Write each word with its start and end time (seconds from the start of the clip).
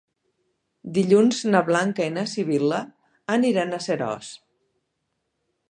Dilluns 0.95 1.41
na 1.55 1.61
Blanca 1.67 2.07
i 2.11 2.15
na 2.15 2.25
Sibil·la 2.33 2.81
aniran 3.39 3.77
a 3.77 3.83
Seròs. 3.89 4.33